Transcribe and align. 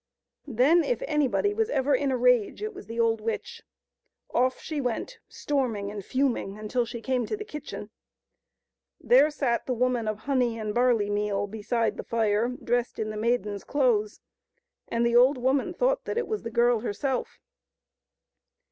Then 0.47 0.83
if 0.83 1.03
anybody 1.03 1.53
was 1.53 1.69
ever 1.69 1.93
in 1.93 2.11
a 2.11 2.17
rage 2.17 2.63
it 2.63 2.73
was 2.73 2.87
the 2.87 2.99
old 2.99 3.21
witch; 3.21 3.61
off 4.31 4.59
she 4.59 4.81
went, 4.81 5.19
storming 5.29 5.91
and 5.91 6.03
fuming, 6.03 6.57
until 6.57 6.85
she 6.87 7.01
came 7.03 7.27
to 7.27 7.37
the 7.37 7.45
kitchen. 7.45 7.91
There 8.99 9.29
sat 9.29 9.67
the 9.67 9.75
woman 9.75 10.07
of 10.07 10.17
honey 10.17 10.57
and 10.57 10.73
barley 10.73 11.11
meal 11.11 11.45
beside 11.45 11.97
the 11.97 12.03
fire, 12.03 12.47
dressed 12.47 12.97
in 12.97 13.11
the 13.11 13.15
maiden's 13.15 13.63
clothes, 13.63 14.21
and 14.87 15.05
the 15.05 15.15
old 15.15 15.37
woman 15.37 15.71
thought 15.71 16.05
that 16.05 16.17
it 16.17 16.27
was 16.27 16.41
the 16.41 16.49
girl 16.49 16.79
herself. 16.79 17.39